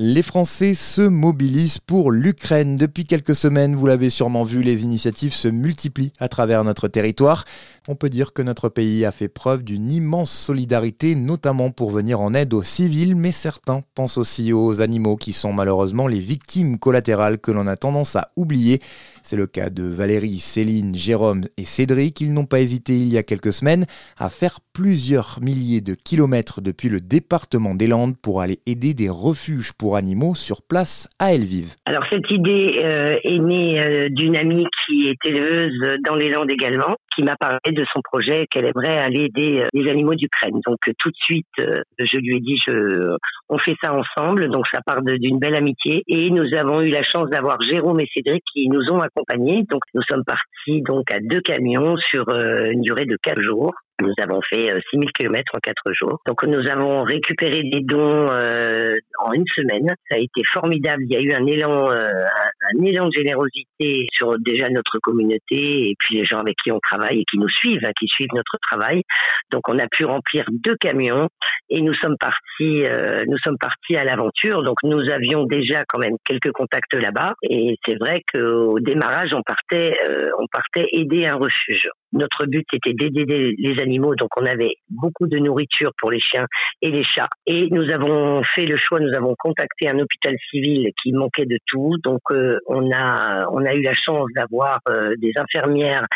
[0.00, 2.76] Les Français se mobilisent pour l'Ukraine.
[2.76, 7.44] Depuis quelques semaines, vous l'avez sûrement vu, les initiatives se multiplient à travers notre territoire.
[7.88, 12.20] On peut dire que notre pays a fait preuve d'une immense solidarité, notamment pour venir
[12.20, 16.78] en aide aux civils, mais certains pensent aussi aux animaux qui sont malheureusement les victimes
[16.78, 18.80] collatérales que l'on a tendance à oublier.
[19.28, 22.22] C'est le cas de Valérie, Céline, Jérôme et Cédric.
[22.22, 23.84] Ils n'ont pas hésité il y a quelques semaines
[24.16, 29.10] à faire plusieurs milliers de kilomètres depuis le département des Landes pour aller aider des
[29.10, 31.74] refuges pour animaux sur place à Elvive.
[31.84, 36.50] Alors cette idée euh, est née euh, d'une amie qui est éleveuse dans les Landes
[36.50, 40.58] également, qui m'a parlé de son projet qu'elle aimerait aller aider euh, les animaux d'Ukraine.
[40.64, 41.46] Donc tout de suite,
[41.98, 42.58] je lui ai dit,
[43.50, 44.48] on fait ça ensemble.
[44.48, 48.08] Donc ça part d'une belle amitié et nous avons eu la chance d'avoir Jérôme et
[48.14, 49.17] Cédric qui nous ont accompagnés.
[49.68, 53.74] Donc nous sommes partis donc à deux camions sur une durée de quatre jours.
[54.00, 56.20] Nous avons fait 6000 km en quatre jours.
[56.24, 59.88] Donc nous avons récupéré des dons euh, en une semaine.
[60.08, 61.02] Ça a été formidable.
[61.08, 65.90] Il y a eu un élan, euh, un, élan de générosité sur déjà notre communauté
[65.90, 68.32] et puis les gens avec qui on travaille et qui nous suivent, hein, qui suivent
[68.34, 69.02] notre travail.
[69.50, 71.28] Donc on a pu remplir deux camions
[71.68, 74.62] et nous sommes partis, euh, nous sommes partis à l'aventure.
[74.62, 79.42] Donc nous avions déjà quand même quelques contacts là-bas et c'est vrai qu'au démarrage on
[79.42, 79.96] partait,
[80.38, 81.88] on partait aider un refuge.
[82.12, 86.46] Notre but était d'aider les animaux, donc on avait beaucoup de nourriture pour les chiens
[86.80, 87.28] et les chats.
[87.46, 91.58] Et nous avons fait le choix, nous avons contacté un hôpital civil qui manquait de
[91.66, 96.06] tout, donc euh, on a on a eu la chance d'avoir euh, des infirmières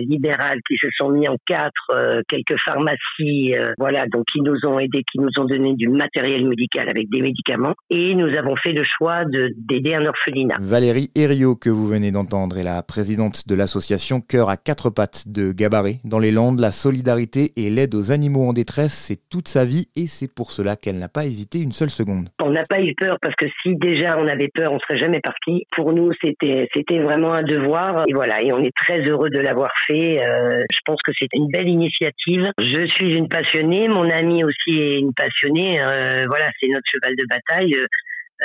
[0.00, 4.58] libérales qui se sont mis en quatre, euh, quelques pharmacies, euh, voilà, donc qui nous
[4.64, 8.56] ont aidés, qui nous ont donné du matériel médical avec des médicaments, et nous avons
[8.56, 10.56] fait le choix de d'aider un orphelinat.
[10.60, 15.24] Valérie Herriot, que vous venez d'entendre, est la présidente de l'association Cœur à quatre pattes
[15.26, 16.00] de Gabaret.
[16.04, 19.88] Dans les Landes, la solidarité et l'aide aux animaux en détresse, c'est toute sa vie,
[19.96, 22.28] et c'est pour cela qu'elle n'a pas hésité une seule seconde.
[22.42, 25.20] On n'a pas eu peur parce que si déjà on avait peur, on serait jamais
[25.20, 25.64] parti.
[25.76, 29.38] Pour nous, c'était c'était vraiment un devoir, et voilà, et on est très heureux de
[29.38, 30.22] l'avoir fait.
[30.22, 32.44] Euh, je pense que c'est une belle initiative.
[32.58, 35.80] Je suis une passionnée, mon ami aussi est une passionnée.
[35.80, 37.76] Euh, voilà, c'est notre cheval de bataille.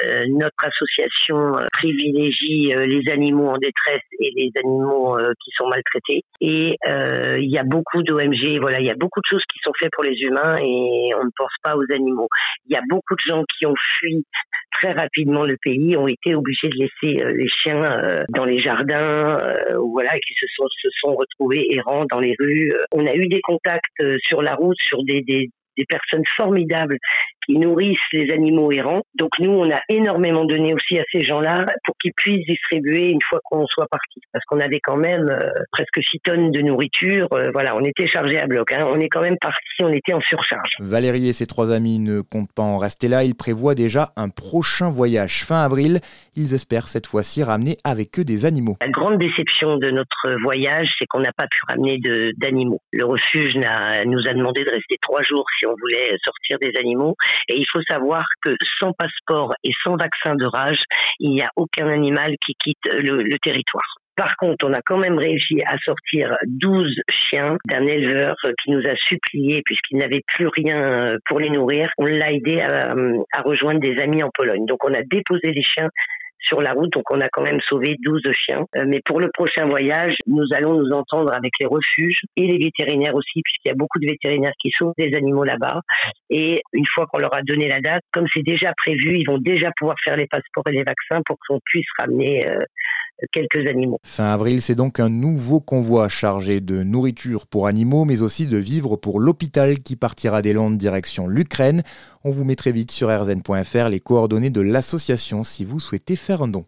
[0.05, 6.23] Euh, notre association privilégie les animaux en détresse et les animaux qui sont maltraités.
[6.41, 6.77] Et
[7.37, 9.91] il y a beaucoup d'OMG, voilà, il y a beaucoup de choses qui sont faites
[9.91, 12.27] pour les humains et on ne pense pas aux animaux.
[12.67, 14.25] Il y a beaucoup de gens qui ont fui
[14.73, 18.59] très rapidement le pays ont été obligés de laisser euh, les chiens euh, dans les
[18.59, 22.71] jardins, euh, voilà, qui se sont se sont retrouvés errants dans les rues.
[22.93, 26.97] On a eu des contacts sur la route, sur des, des, des personnes formidables
[27.45, 29.03] qui nourrissent les animaux errants.
[29.15, 33.21] Donc nous, on a énormément donné aussi à ces gens-là pour qu'ils puissent distribuer une
[33.29, 34.21] fois qu'on soit parti.
[34.31, 37.27] Parce qu'on avait quand même euh, presque 6 tonnes de nourriture.
[37.33, 38.73] Euh, voilà, on était chargé à bloc.
[38.73, 38.85] Hein.
[38.89, 40.75] On est quand même parti, on était en surcharge.
[40.79, 43.23] Valérie et ses trois amis ne comptent pas en rester là.
[43.23, 45.99] Ils prévoient déjà un prochain voyage fin avril.
[46.35, 48.75] Ils espèrent cette fois-ci ramener avec eux des animaux.
[48.81, 51.99] La grande déception de notre voyage, c'est qu'on n'a pas pu ramener
[52.37, 52.81] d'animaux.
[52.91, 57.15] Le refuge nous a demandé de rester trois jours si on voulait sortir des animaux.
[57.49, 60.81] Et il faut savoir que sans passeport et sans vaccin de rage,
[61.19, 63.83] il n'y a aucun animal qui quitte le, territoire.
[64.15, 68.83] Par contre, on a quand même réussi à sortir 12 chiens d'un éleveur qui nous
[68.87, 73.79] a supplié, puisqu'il n'avait plus rien pour les nourrir, on l'a aidé à, à, rejoindre
[73.79, 74.65] des amis en Pologne.
[74.67, 75.89] Donc on a déposé les chiens
[76.43, 78.65] sur la route, donc on a quand même sauvé 12 chiens.
[78.75, 82.57] Euh, mais pour le prochain voyage, nous allons nous entendre avec les refuges et les
[82.57, 85.81] vétérinaires aussi, puisqu'il y a beaucoup de vétérinaires qui sauvent des animaux là-bas.
[86.29, 89.37] Et une fois qu'on leur a donné la date, comme c'est déjà prévu, ils vont
[89.37, 92.59] déjà pouvoir faire les passeports et les vaccins pour qu'on puisse ramener euh,
[94.03, 98.57] Fin avril, c'est donc un nouveau convoi chargé de nourriture pour animaux, mais aussi de
[98.57, 101.83] vivres pour l'hôpital qui partira des Landes direction l'Ukraine.
[102.23, 106.41] On vous met très vite sur rzn.fr les coordonnées de l'association si vous souhaitez faire
[106.43, 106.61] un don.